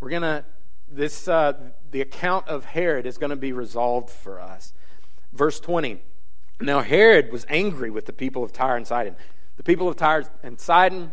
[0.00, 0.44] We're going to,
[0.86, 1.54] this, uh,
[1.90, 4.74] the account of Herod is going to be resolved for us.
[5.32, 6.02] Verse 20,
[6.60, 9.16] now Herod was angry with the people of Tyre and Sidon.
[9.56, 11.12] The people of Tyre and Sidon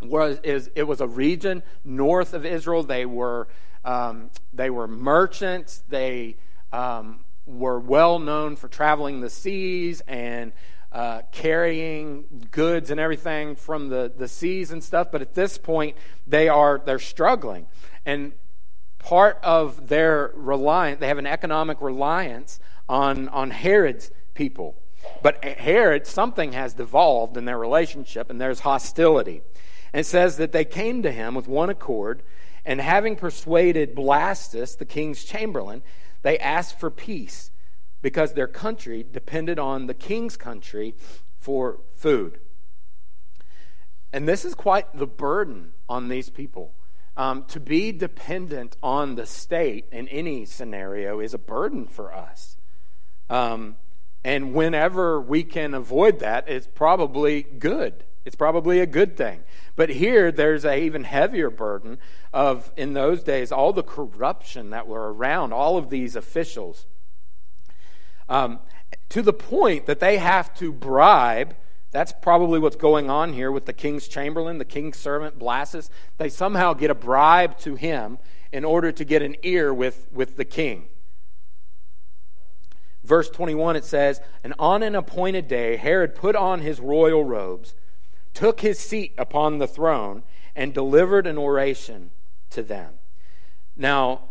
[0.00, 2.82] was, is, it was a region north of Israel.
[2.82, 3.46] They were,
[3.84, 5.84] um, they were merchants.
[5.90, 6.36] They
[6.72, 10.54] um, were well known for traveling the seas and
[10.96, 15.08] uh, carrying goods and everything from the, the seas and stuff.
[15.12, 15.94] But at this point,
[16.26, 17.66] they are they're struggling,
[18.06, 18.32] and
[18.98, 24.74] part of their reliance they have an economic reliance on on Herod's people.
[25.22, 29.42] But Herod, something has devolved in their relationship, and there's hostility.
[29.92, 32.22] And it says that they came to him with one accord,
[32.64, 35.82] and having persuaded Blastus, the king's chamberlain,
[36.22, 37.50] they asked for peace
[38.06, 40.94] because their country depended on the king's country
[41.40, 42.38] for food.
[44.12, 46.72] And this is quite the burden on these people.
[47.16, 52.56] Um, to be dependent on the state in any scenario is a burden for us.
[53.28, 53.74] Um,
[54.22, 58.04] and whenever we can avoid that, it's probably good.
[58.24, 59.42] It's probably a good thing.
[59.74, 61.98] But here, there's a even heavier burden
[62.32, 66.86] of, in those days, all the corruption that were around all of these officials.
[68.28, 68.60] Um,
[69.08, 71.56] to the point that they have to bribe.
[71.92, 75.88] That's probably what's going on here with the king's chamberlain, the king's servant, Blastus.
[76.18, 78.18] They somehow get a bribe to him
[78.52, 80.88] in order to get an ear with, with the king.
[83.04, 87.74] Verse 21, it says, And on an appointed day, Herod put on his royal robes
[88.36, 90.22] took his seat upon the throne,
[90.54, 92.10] and delivered an oration
[92.50, 92.92] to them.
[93.74, 94.25] Now,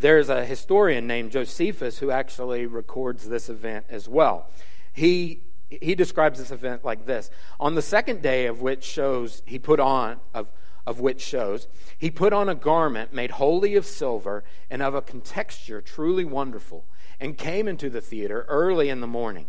[0.00, 4.48] there's a historian named Josephus who actually records this event as well.
[4.92, 7.30] He he describes this event like this
[7.60, 10.50] on the second day of which shows he put on of,
[10.86, 11.68] of which shows
[11.98, 16.86] he put on a garment made wholly of silver and of a contexture truly wonderful
[17.20, 19.46] and came into the theater early in the morning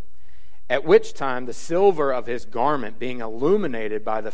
[0.70, 4.34] at which time the silver of his garment, being illuminated by the,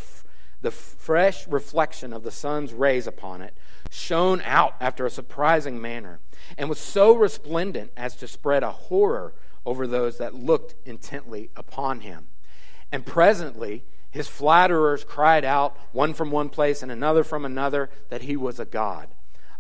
[0.66, 3.56] the fresh reflection of the sun's rays upon it,
[3.92, 6.20] shone out after a surprising manner,
[6.58, 12.00] and was so resplendent as to spread a horror over those that looked intently upon
[12.00, 12.30] him.
[12.92, 18.24] And presently, his flatterers cried out, one from one place and another from another, that
[18.24, 19.10] he was a god.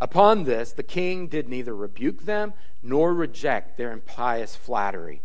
[0.01, 5.22] Upon this, the king did neither rebuke them nor reject their impious flattery.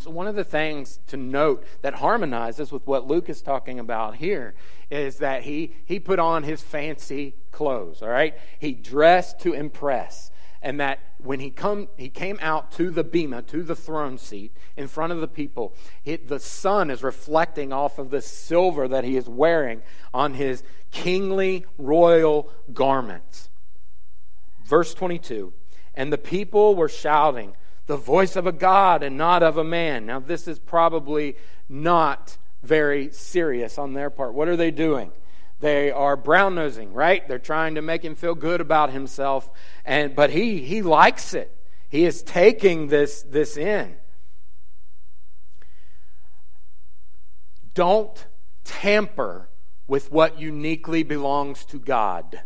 [0.00, 4.16] So, one of the things to note that harmonizes with what Luke is talking about
[4.16, 4.54] here
[4.90, 8.34] is that he, he put on his fancy clothes, all right?
[8.58, 10.30] He dressed to impress.
[10.62, 14.56] And that when he, come, he came out to the bema, to the throne seat,
[14.74, 15.74] in front of the people,
[16.06, 19.82] it, the sun is reflecting off of the silver that he is wearing
[20.14, 23.50] on his kingly royal garments.
[24.64, 25.52] Verse 22
[25.94, 27.54] And the people were shouting,
[27.90, 30.06] the voice of a God and not of a man.
[30.06, 31.36] Now, this is probably
[31.68, 34.32] not very serious on their part.
[34.32, 35.10] What are they doing?
[35.58, 37.26] They are brown nosing, right?
[37.26, 39.50] They're trying to make him feel good about himself.
[39.84, 41.52] And, but he, he likes it.
[41.88, 43.96] He is taking this, this in.
[47.74, 48.24] Don't
[48.62, 49.48] tamper
[49.88, 52.40] with what uniquely belongs to God.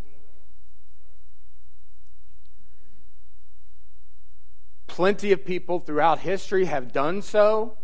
[4.95, 7.77] Plenty of people throughout history have done so.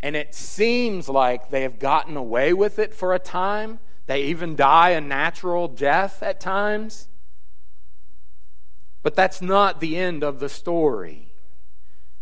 [0.00, 3.78] And it seems like they have gotten away with it for a time.
[4.06, 7.06] They even die a natural death at times.
[9.04, 11.32] But that's not the end of the story.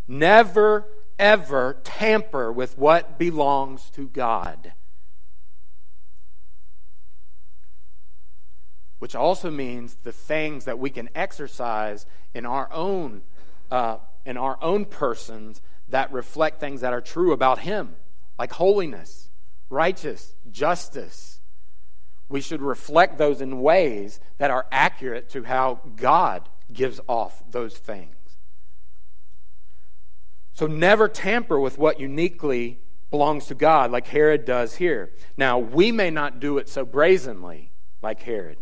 [0.07, 0.87] Never,
[1.19, 4.75] ever tamper with what belongs to God.
[8.99, 13.23] Which also means the things that we can exercise in our own
[13.71, 17.97] uh, in our own persons that reflect things that are true about him
[18.39, 19.27] like holiness
[19.69, 21.41] righteous justice.
[22.29, 27.77] We should reflect those in ways that are accurate to how god gives off those
[27.77, 28.15] things.
[30.53, 32.81] So never tamper with what uniquely
[33.11, 35.13] belongs to god like herod does here.
[35.37, 37.71] Now we may not do it so brazenly
[38.03, 38.59] like herod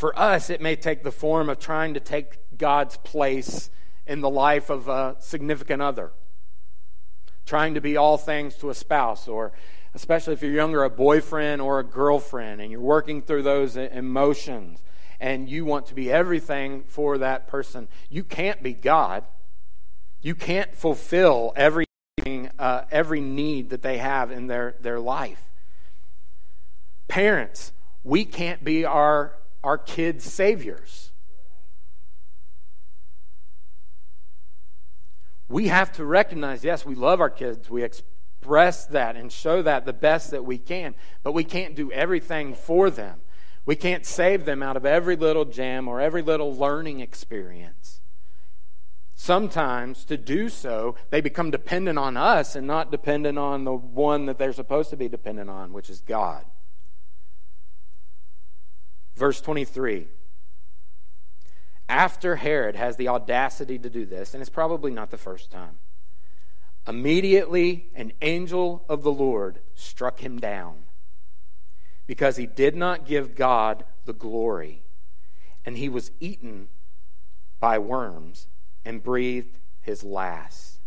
[0.00, 3.68] For us, it may take the form of trying to take God's place
[4.06, 6.12] in the life of a significant other,
[7.44, 9.52] trying to be all things to a spouse, or
[9.92, 14.82] especially if you're younger, a boyfriend or a girlfriend, and you're working through those emotions
[15.20, 17.86] and you want to be everything for that person.
[18.08, 19.24] You can't be God.
[20.22, 25.44] You can't fulfill everything, uh, every need that they have in their, their life.
[27.06, 31.10] Parents, we can't be our our kids' saviors.
[35.48, 37.68] We have to recognize yes, we love our kids.
[37.68, 41.90] We express that and show that the best that we can, but we can't do
[41.90, 43.20] everything for them.
[43.66, 48.00] We can't save them out of every little jam or every little learning experience.
[49.14, 54.24] Sometimes, to do so, they become dependent on us and not dependent on the one
[54.26, 56.46] that they're supposed to be dependent on, which is God.
[59.20, 60.08] Verse 23.
[61.90, 65.76] After Herod has the audacity to do this, and it's probably not the first time,
[66.88, 70.84] immediately an angel of the Lord struck him down
[72.06, 74.84] because he did not give God the glory,
[75.66, 76.68] and he was eaten
[77.58, 78.48] by worms
[78.86, 80.78] and breathed his last.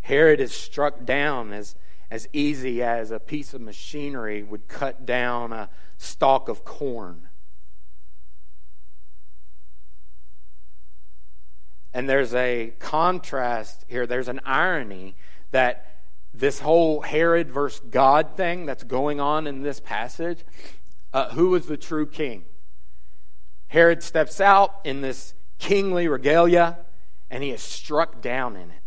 [0.00, 1.76] Herod is struck down as,
[2.10, 7.28] as easy as a piece of machinery would cut down a, stalk of corn.
[11.92, 15.16] And there's a contrast here, there's an irony
[15.50, 16.02] that
[16.34, 20.44] this whole Herod versus God thing that's going on in this passage,
[21.14, 22.44] uh, who was the true king?
[23.68, 26.78] Herod steps out in this kingly regalia
[27.30, 28.82] and he is struck down in it.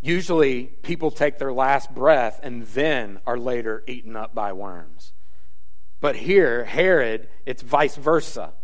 [0.00, 5.12] Usually, people take their last breath and then are later eaten up by worms.
[6.00, 8.54] But here, Herod, it's vice versa.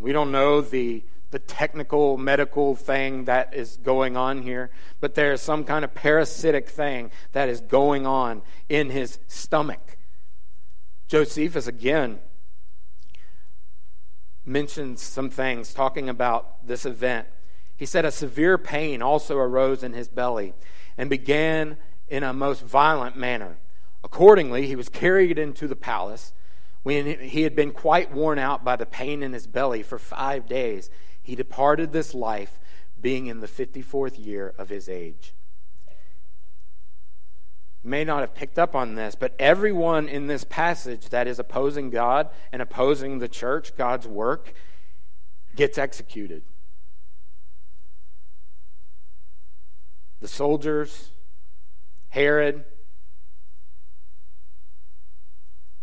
[0.00, 4.70] We don't know the, the technical medical thing that is going on here,
[5.00, 9.96] but there is some kind of parasitic thing that is going on in his stomach.
[11.06, 12.18] Josephus, again,
[14.44, 17.28] mentions some things talking about this event.
[17.82, 20.54] He said, A severe pain also arose in his belly
[20.96, 23.56] and began in a most violent manner.
[24.04, 26.32] Accordingly, he was carried into the palace.
[26.84, 30.46] When he had been quite worn out by the pain in his belly for five
[30.46, 32.60] days, he departed this life,
[33.00, 35.34] being in the 54th year of his age.
[37.82, 41.40] You may not have picked up on this, but everyone in this passage that is
[41.40, 44.54] opposing God and opposing the church, God's work,
[45.56, 46.44] gets executed.
[50.22, 51.10] The soldiers,
[52.10, 52.64] Herod,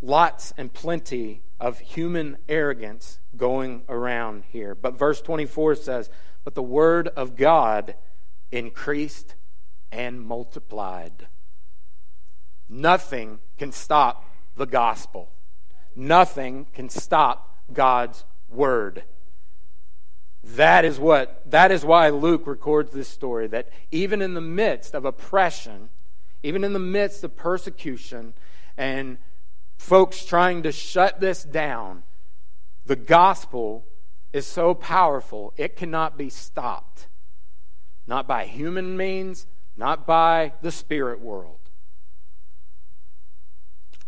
[0.01, 4.73] lots and plenty of human arrogance going around here.
[4.75, 6.09] But verse 24 says,
[6.45, 7.95] But the word of God
[8.49, 9.35] increased
[9.91, 11.27] and multiplied.
[12.69, 14.23] Nothing can stop
[14.55, 15.33] the gospel.
[15.97, 19.03] Nothing can stop God's word.
[20.43, 24.93] That is what that is why Luke records this story that even in the midst
[24.93, 25.89] of oppression,
[26.43, 28.33] even in the midst of persecution
[28.77, 29.17] and
[29.77, 32.03] folks trying to shut this down,
[32.85, 33.85] the gospel
[34.31, 37.07] is so powerful it cannot be stopped.
[38.07, 41.59] Not by human means, not by the spirit world.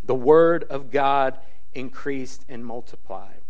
[0.04, 1.38] The word of God
[1.74, 3.42] increased and multiplied.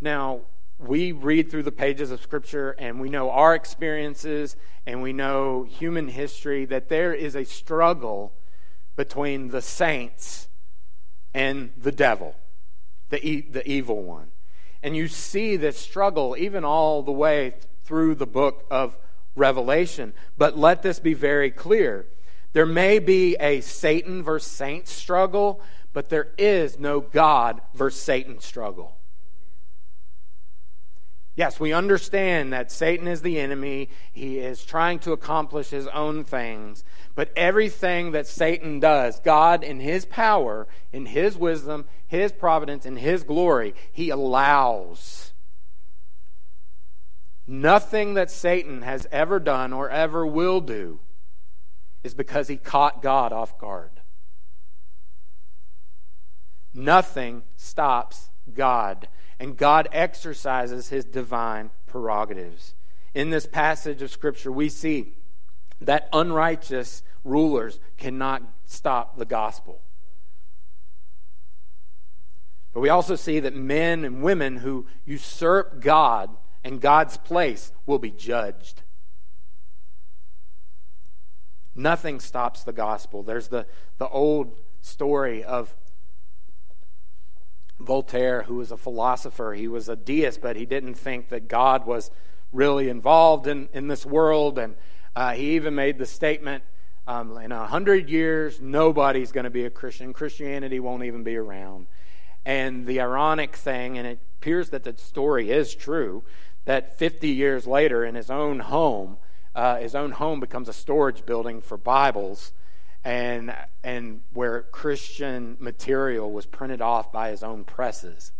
[0.00, 0.42] Now,
[0.78, 4.56] we read through the pages of Scripture and we know our experiences
[4.86, 8.32] and we know human history that there is a struggle
[8.96, 10.48] between the saints
[11.32, 12.34] and the devil,
[13.10, 14.28] the, e- the evil one.
[14.82, 17.54] And you see this struggle even all the way
[17.84, 18.98] through the book of
[19.34, 20.12] Revelation.
[20.36, 22.06] But let this be very clear
[22.52, 25.60] there may be a Satan versus saint struggle,
[25.92, 28.96] but there is no God versus Satan struggle.
[31.36, 33.88] Yes, we understand that Satan is the enemy.
[34.12, 36.84] He is trying to accomplish his own things.
[37.16, 42.96] But everything that Satan does, God, in his power, in his wisdom, his providence, in
[42.96, 45.32] his glory, he allows.
[47.46, 51.00] Nothing that Satan has ever done or ever will do
[52.04, 53.90] is because he caught God off guard.
[56.72, 59.08] Nothing stops God
[59.38, 62.74] and God exercises his divine prerogatives.
[63.14, 65.14] In this passage of Scripture, we see
[65.80, 69.80] that unrighteous rulers cannot stop the gospel.
[72.72, 76.30] But we also see that men and women who usurp God
[76.64, 78.82] and God's place will be judged.
[81.74, 83.22] Nothing stops the gospel.
[83.22, 83.66] There's the,
[83.98, 85.74] the old story of
[87.80, 91.86] Voltaire, who was a philosopher, he was a deist, but he didn't think that God
[91.86, 92.10] was
[92.52, 94.58] really involved in, in this world.
[94.58, 94.76] And
[95.16, 96.64] uh, he even made the statement
[97.06, 100.12] um, in a hundred years, nobody's going to be a Christian.
[100.12, 101.86] Christianity won't even be around.
[102.46, 106.22] And the ironic thing, and it appears that the story is true,
[106.64, 109.18] that 50 years later, in his own home,
[109.54, 112.52] uh, his own home becomes a storage building for Bibles
[113.04, 118.32] and, and where Christian material was printed off by his own presses.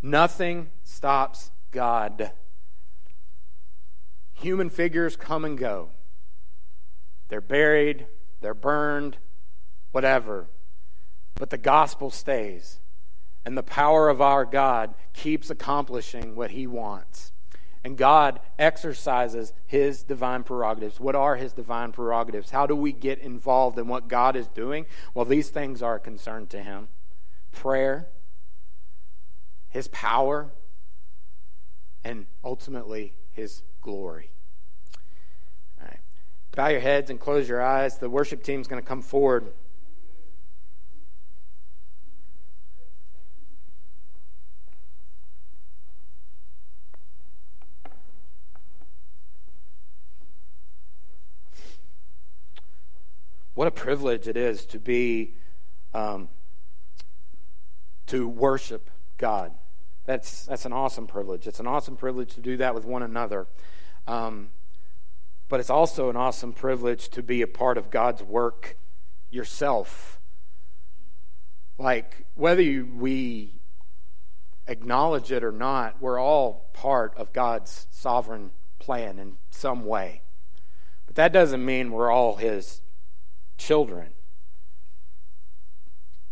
[0.00, 2.32] Nothing stops God.
[4.34, 5.90] Human figures come and go.
[7.28, 8.06] They're buried,
[8.40, 9.16] they're burned,
[9.90, 10.48] whatever.
[11.34, 12.78] But the gospel stays,
[13.44, 17.32] and the power of our God keeps accomplishing what he wants.
[17.84, 21.00] And God exercises his divine prerogatives.
[21.00, 22.50] What are his divine prerogatives?
[22.50, 24.86] How do we get involved in what God is doing?
[25.14, 26.88] Well, these things are a concern to him
[27.50, 28.08] prayer,
[29.68, 30.52] his power,
[32.04, 34.30] and ultimately his glory.
[35.80, 36.00] All right.
[36.54, 37.98] Bow your heads and close your eyes.
[37.98, 39.52] The worship team is going to come forward.
[53.54, 55.34] What a privilege it is to be,
[55.92, 56.28] um,
[58.06, 59.52] to worship God.
[60.04, 61.46] That's, that's an awesome privilege.
[61.46, 63.46] It's an awesome privilege to do that with one another.
[64.06, 64.50] Um,
[65.48, 68.76] but it's also an awesome privilege to be a part of God's work
[69.30, 70.18] yourself.
[71.78, 73.60] Like, whether you, we
[74.66, 80.22] acknowledge it or not, we're all part of God's sovereign plan in some way.
[81.06, 82.80] But that doesn't mean we're all His
[83.56, 84.10] children,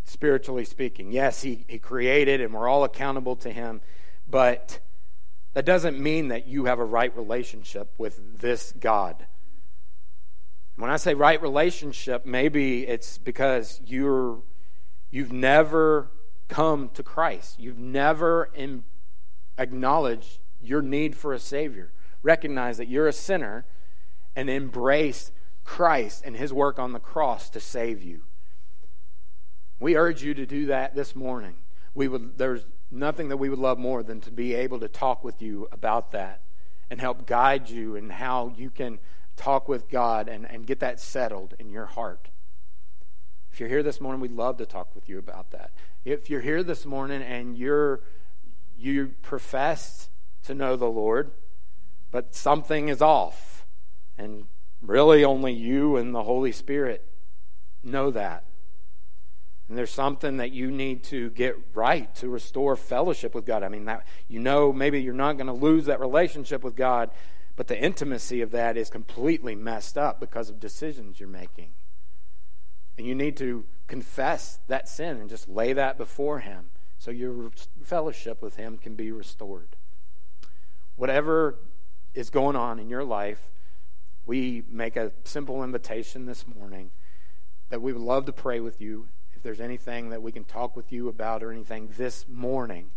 [0.04, 1.12] spiritually speaking.
[1.12, 3.80] Yes, He, he created and we're all accountable to Him,
[4.28, 4.80] but
[5.54, 9.26] that doesn't mean that you have a right relationship with this God.
[10.76, 14.42] When I say right relationship, maybe it's because you're
[15.10, 16.10] you've never
[16.48, 17.58] come to Christ.
[17.58, 18.84] You've never in,
[19.58, 21.92] acknowledged your need for a Savior.
[22.22, 23.64] Recognize that you're a sinner
[24.36, 25.32] and embrace
[25.70, 28.22] Christ and His work on the cross to save you.
[29.78, 31.54] We urge you to do that this morning.
[31.94, 35.22] We would, there's nothing that we would love more than to be able to talk
[35.22, 36.40] with you about that
[36.90, 38.98] and help guide you in how you can
[39.36, 42.30] talk with God and, and get that settled in your heart.
[43.52, 45.70] If you're here this morning, we'd love to talk with you about that.
[46.04, 48.00] If you're here this morning and you're
[48.76, 50.10] you profess
[50.42, 51.30] to know the Lord,
[52.10, 53.64] but something is off,
[54.18, 54.46] and
[54.82, 57.06] really only you and the Holy Spirit
[57.82, 58.44] know that.
[59.68, 63.62] And there's something that you need to get right to restore fellowship with God.
[63.62, 67.10] I mean, that you know maybe you're not going to lose that relationship with God,
[67.54, 71.70] but the intimacy of that is completely messed up because of decisions you're making.
[72.98, 77.50] And you need to confess that sin and just lay that before Him so your
[77.82, 79.76] fellowship with Him can be restored.
[80.96, 81.56] Whatever
[82.12, 83.52] is going on in your life,
[84.30, 86.92] we make a simple invitation this morning
[87.68, 90.76] that we would love to pray with you if there's anything that we can talk
[90.76, 92.92] with you about or anything this morning,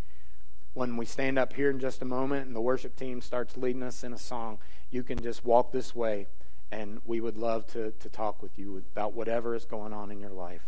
[0.76, 3.82] when we stand up here in just a moment and the worship team starts leading
[3.82, 4.60] us in a song,
[4.92, 6.28] you can just walk this way
[6.72, 10.20] and we would love to, to talk with you about whatever is going on in
[10.20, 10.68] your life.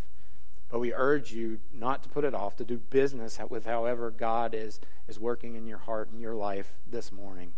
[0.71, 4.55] But we urge you not to put it off, to do business with however God
[4.55, 7.53] is, is working in your heart and your life this morning.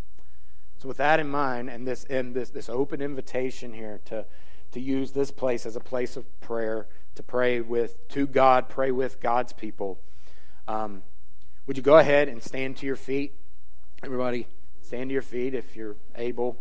[0.78, 4.26] So with that in mind, and this and this this open invitation here to
[4.72, 8.92] to use this place as a place of prayer, to pray with, to God, pray
[8.92, 10.00] with God's people.
[10.68, 11.04] Um,
[11.66, 13.34] would you go ahead and stand to your feet?
[14.04, 14.48] Everybody,
[14.82, 16.58] stand to your feet if you're able.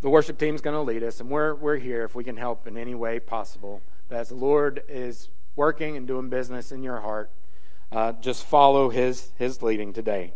[0.00, 2.36] The worship team is going to lead us, and we're, we're here if we can
[2.36, 3.80] help in any way possible.
[4.08, 7.30] But as the Lord is working and doing business in your heart,
[7.90, 10.34] uh, just follow his, his leading today.